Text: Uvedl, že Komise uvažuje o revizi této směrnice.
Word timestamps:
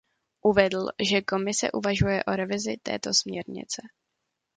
Uvedl, 0.41 0.89
že 0.99 1.21
Komise 1.21 1.71
uvažuje 1.71 2.23
o 2.23 2.31
revizi 2.35 2.77
této 2.83 3.13
směrnice. 3.13 3.81